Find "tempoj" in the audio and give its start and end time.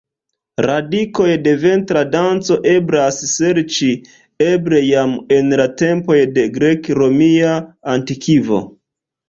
5.85-6.19